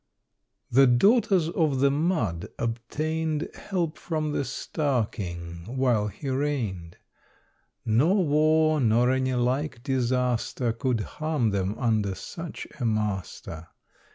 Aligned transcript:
The 0.71 0.87
daughters 0.87 1.49
of 1.49 1.79
the 1.79 1.91
mud 1.91 2.47
obtained 2.57 3.47
Help 3.53 3.99
from 3.99 4.31
the 4.31 4.43
star 4.43 5.05
king, 5.05 5.63
while 5.77 6.07
he 6.07 6.27
reigned. 6.27 6.97
Nor 7.85 8.25
war, 8.25 8.79
nor 8.81 9.11
any 9.11 9.35
like 9.35 9.83
disaster, 9.83 10.73
Could 10.73 11.01
harm 11.01 11.51
them 11.51 11.77
under 11.77 12.15
such 12.15 12.65
a 12.79 12.83
master. 12.83 13.67